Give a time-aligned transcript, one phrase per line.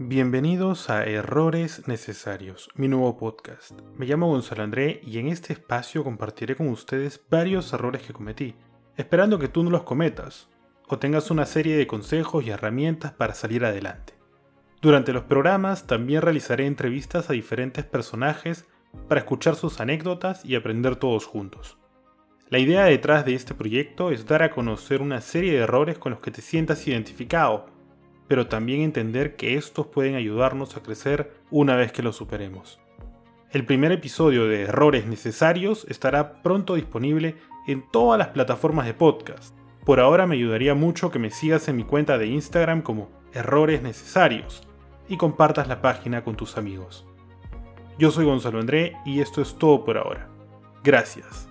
[0.00, 3.72] Bienvenidos a Errores Necesarios, mi nuevo podcast.
[3.96, 8.54] Me llamo Gonzalo André y en este espacio compartiré con ustedes varios errores que cometí,
[8.96, 10.48] esperando que tú no los cometas
[10.86, 14.14] o tengas una serie de consejos y herramientas para salir adelante.
[14.80, 18.66] Durante los programas también realizaré entrevistas a diferentes personajes
[19.08, 21.76] para escuchar sus anécdotas y aprender todos juntos.
[22.50, 26.12] La idea detrás de este proyecto es dar a conocer una serie de errores con
[26.12, 27.76] los que te sientas identificado
[28.28, 32.78] pero también entender que estos pueden ayudarnos a crecer una vez que los superemos.
[33.50, 39.56] El primer episodio de Errores Necesarios estará pronto disponible en todas las plataformas de podcast.
[39.84, 43.82] Por ahora me ayudaría mucho que me sigas en mi cuenta de Instagram como Errores
[43.82, 44.68] Necesarios
[45.08, 47.06] y compartas la página con tus amigos.
[47.98, 50.28] Yo soy Gonzalo André y esto es todo por ahora.
[50.84, 51.47] Gracias.